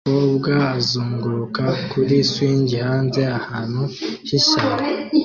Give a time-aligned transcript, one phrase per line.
[0.07, 3.81] Umukobwa azunguruka kuri swing hanze ahantu
[4.27, 4.83] h'ishyamba